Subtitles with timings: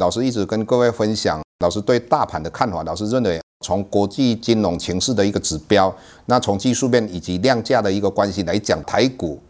[0.00, 2.82] 老师一直跟各位分享，老师对大盘的看法。
[2.82, 5.94] 老师认为，从国际金融情势的一个指标，
[6.26, 9.40] 那从技术面以及量价的一个关系来讲，台股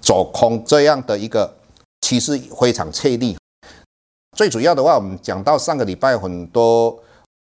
[0.00, 1.52] 走空这样的一个
[2.02, 3.36] 趋势非常确立。
[4.36, 6.96] 最主要的话，我们讲到上个礼拜，很多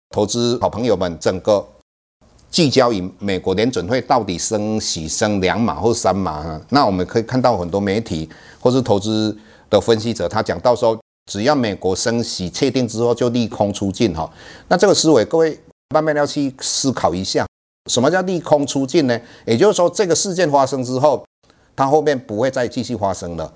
[0.09, 1.63] 投资好朋友们整个
[2.51, 6.59] 聚焦于美国联准会到底升息升两码或三码。
[6.71, 8.27] 那我们可以看到很多媒体
[8.59, 9.37] 或是投资
[9.69, 10.99] 的分析者，他讲到说。
[11.27, 14.31] 只要美国升息确定之后，就利空出尽哈。
[14.69, 15.59] 那这个思维，各位
[15.95, 17.47] 慢慢要去思考一下，
[17.91, 19.21] 什么叫利空出尽呢？
[19.45, 21.25] 也就是说，这个事件发生之后，
[21.75, 23.53] 它后面不会再继续发生了。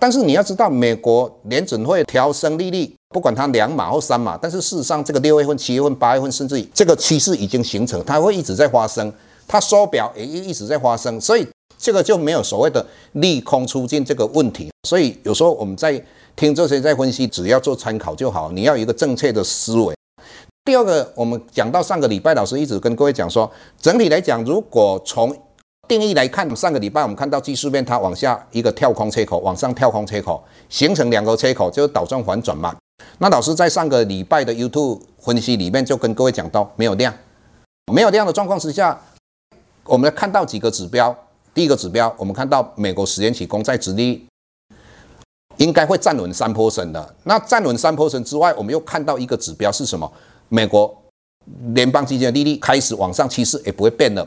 [0.00, 9.12] 但是你要知道，美国联准会调升利率，不管它两码或三码，但是事实上，这个六月份、七月份、八月份，甚至这个趋势已经形成，它会一直在发生。
[9.46, 11.44] 它缩表也一直在发生，所以
[11.76, 14.70] 这个就没有所谓的利空出尽这个问题。
[14.88, 16.00] 所以有时候我们在
[16.40, 18.50] 听这些在分析，只要做参考就好。
[18.52, 19.94] 你要有一个正确的思维。
[20.64, 25.36] 第二个，我们讲到上个礼拜，老师一直跟各位讲说，整体来讲，如果从
[25.86, 32.74] 定义来看，上个礼拜我们看到技术面它往下一个跳空缺口，往上跳空缺口，形成两个缺口，就是倒转反转嘛。
[33.18, 37.14] 那老师在上个礼拜的 YouTube 分析里面就跟各位讲到，没有量，
[37.92, 38.98] 没有量的状况之下，
[39.84, 41.14] 我们看到几个指标。
[41.52, 44.26] 第一个指标，我们看到美国十年期公债殖利。
[45.60, 47.14] 应该会站稳三 percent 的。
[47.24, 50.10] 那站稳三 percent 之外，我们又看到一个指标是什么？
[50.48, 50.90] 美国
[51.74, 54.26] 联邦基金的利率开始往上趋势，也不会变了。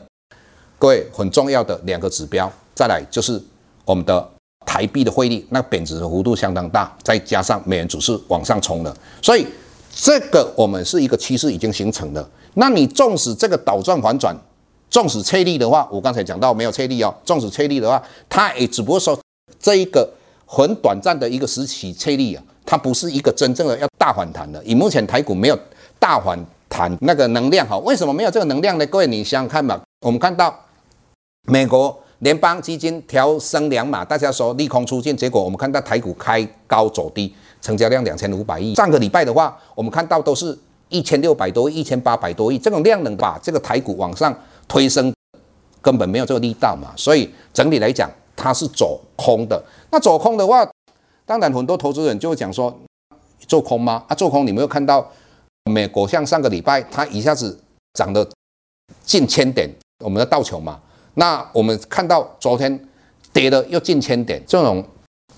[0.78, 3.42] 各位很重要的两个指标，再来就是
[3.84, 4.30] 我们的
[4.64, 9.48] 台币的汇率，那贬值的幅度相当大，再加上美元指数往上冲了，所以
[9.92, 12.30] 这个我们是一个趋势已经形成的。
[12.54, 14.36] 那你纵使这个倒转反转，
[14.92, 19.20] 纵使确立的话，我刚才讲到没有确立哦，纵使确立的话，它也只不过说
[19.60, 20.08] 这一个。
[20.54, 24.64] 很短暂的一个时期确立啊，它不是一个真正的要大反弹的。
[24.64, 25.58] 以目前台股没有
[25.98, 26.38] 大反
[26.70, 28.86] 弹那个能量哈，为什么没有这个能量呢？
[28.86, 30.56] 各位你想想看吧，我们看到
[31.48, 38.76] 美国联邦基金调升两码，大家说利空出尽，结果我们看到台股开高走低，成交量两千五百亿。
[38.76, 40.56] 上个礼拜的话，我们看到都是
[40.90, 44.32] 一千六百多亿、一千八百多亿，这种量能把这个台股往上
[44.68, 45.12] 推升，
[45.82, 46.94] 根本没有这个力道嘛。
[46.96, 49.64] 所以整体来讲，它是走空的。
[49.92, 50.68] 那走空的话，
[51.26, 52.74] 当然很多投资人就会讲说，
[53.48, 54.04] 做空吗？
[54.08, 55.08] 啊，做空你没有看到
[55.72, 57.58] 美国像上个礼拜它一下子
[57.94, 58.28] 涨了
[59.06, 59.70] 近千点，
[60.04, 60.80] 我们的道琼嘛。
[61.16, 62.88] 那我们看到昨天
[63.32, 64.84] 跌了又近千点，这种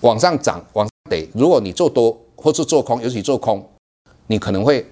[0.00, 3.64] 往上涨往上跌，如果你做多或是做空，尤其做空，
[4.28, 4.84] 你可能会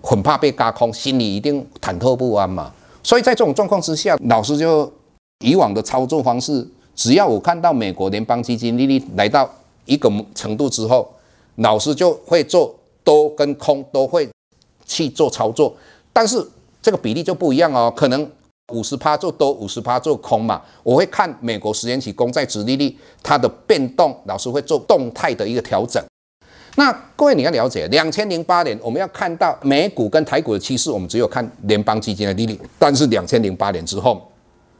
[0.00, 2.72] 很怕被轧空，心里一定忐忑不安嘛。
[3.02, 4.90] 所以在这种状况之下，老师就
[5.44, 6.66] 以往的操作方式。
[6.94, 9.48] 只要我看到美国联邦基金利率来到
[9.84, 11.10] 一个程度之后，
[11.56, 14.28] 老师就会做多跟空都会
[14.86, 15.74] 去做操作，
[16.12, 16.46] 但是
[16.80, 18.30] 这个比例就不一样哦，可能
[18.72, 20.62] 五十趴做多，五十趴做空嘛。
[20.82, 26.02] 我会看美国十年期公债殖利率它的变动，老师会做动态的一个调整。
[26.76, 34.30] 那各位你要了解，两千零八年我们要看到美股跟台股的趋势，我们只有看联邦基金的利率，但是两千零八年之后，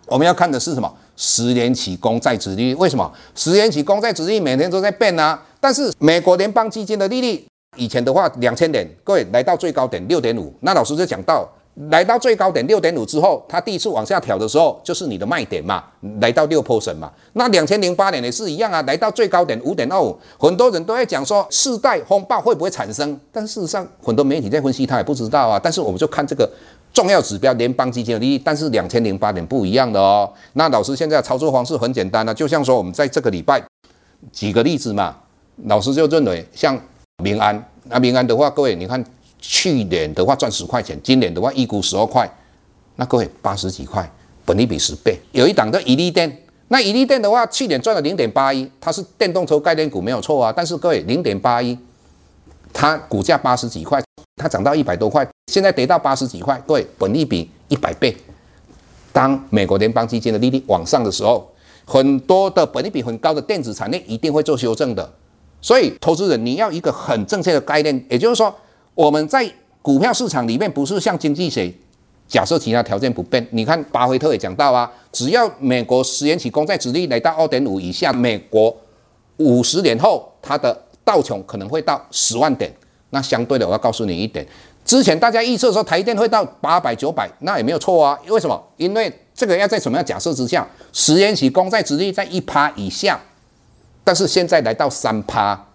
[0.07, 0.91] 我们要看的是什么？
[1.25, 5.41] 十年期公债殖利率，为什么十年期公债殖利率每天都在变、啊？
[5.61, 7.47] 但是美国联邦基金的利率，
[7.77, 11.49] 以前的话两千点，各位来到最高点六点五，那老师就讲到，
[11.91, 15.85] 来到最高点六点五之后，它第一次往下调的时候，就是你的卖点嘛，
[16.21, 17.09] 来到六坡身嘛。
[17.35, 25.61] 那两千零八年也是一样啊，来到最高点五点二五，很多人都在讲说次贷风暴会不会产生，但事实上很多媒体在分析，他也不知道啊。
[25.63, 26.51] 但是我们就看这个。
[26.93, 30.31] 重要指标联邦基金的利率，但是两千零八年不一样的哦。
[30.53, 33.63] 那老师现在操作方式很简单呢，就像说我们在这个礼拜
[34.31, 35.17] 举个例子嘛，
[35.65, 36.79] 老师就认为像
[37.23, 39.03] 明安，那明安的话，各位你看
[39.41, 42.31] 去年的话赚十块钱，今年的话一股十二块，
[42.97, 44.11] 那各位八十几块，
[44.45, 45.19] 本利比十倍。
[45.33, 50.53] 有一档的怡利电，那怡利电的话，去年赚了零点八一，它是电动车概念股没有错啊。
[50.55, 51.77] 但是各位，零点八一，
[52.73, 54.03] 它股价八十几块，
[54.37, 58.17] 它涨到一百多块，现在跌到八十几块，各位，本利比一百倍。
[59.13, 61.47] 当美国联邦基金的利率往上的时候，
[61.85, 65.13] 很多的本利比很高的电子产业一定会做修正的。
[65.61, 68.53] 所以，投资人你要一个很正确的概念，也就是说，
[68.95, 69.49] 我们在
[69.83, 71.73] 股票市场里面不是像经济学，
[72.27, 73.47] 假设其他条件不变。
[73.51, 78.75] 你看巴菲特也讲到啊，只要美国十年期公债殖利率来到二点五以下，美国
[79.37, 82.73] 五十年后它的道琼可能会到十万点。
[83.15, 84.47] 那相对的，我要告诉你一点，
[84.85, 88.19] 之前大家预测说台电会到八百九百，那也没有错啊。
[88.27, 88.63] 为什么？
[88.79, 93.21] 因为这个要在什么样假设之下，十年期公债殖利率在一趴以下。
[94.03, 95.67] 但是现在来到三趴，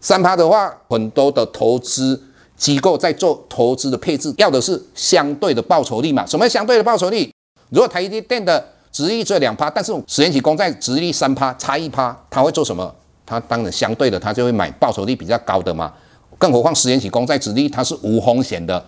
[0.00, 2.22] 三趴的话，很多的投资
[2.56, 6.24] 机构在做投资的配置，要的是相对的报酬率嘛？
[6.24, 7.30] 什么相对的报酬率？
[7.70, 12.94] 如果台积电的殖利率只有两趴，但是十年期公债殖利率三趴，差一趴，他会做什么？
[13.26, 15.92] 他当然相对的，他就会买报酬率比较高的嘛。
[16.38, 18.84] 更何况十年期公债殖利它是无风险的，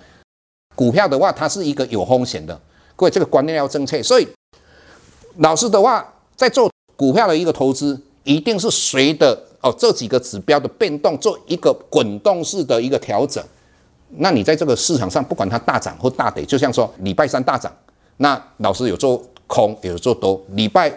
[0.74, 2.60] 股票的话它是一个有风险的。
[2.94, 4.02] 各位这个观念要正确。
[4.02, 4.28] 所以
[5.36, 8.00] 老师的话在做股票的一个投资。
[8.26, 13.40] 一定是随着哦这几个指标的变动做一个滚动式的一个调整。
[14.16, 17.72] 那你在这个市场上，不管它大涨或大跌，就像说礼拜三大涨，
[18.16, 20.92] 那老师有做空有做多；礼拜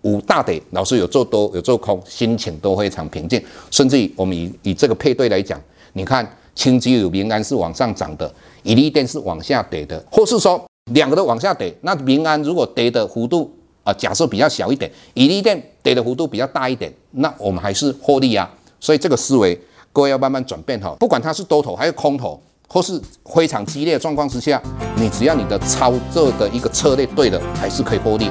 [0.00, 3.40] 五大跌，老师有做多有做空，心情都非常平静。
[3.70, 10.62] 甚至于我们以以这个配对来讲，你看清吉与民安是往上涨的，怡利电是往下跌的，或是说
[10.92, 13.52] 两个都往下跌，那民安如果跌的幅度。
[13.84, 18.48] 啊，假设比较小一点，怡利电跌的幅度比较大一点，那我们还是获利啊。
[18.78, 19.60] 所以这个思维，
[19.92, 20.94] 各位要慢慢转变哈。
[21.00, 24.62] 不管它是多头还是空头，或是非常激烈的状况之下，
[24.94, 28.30] 你只要你的操作的一个策略对了，还是可以获利。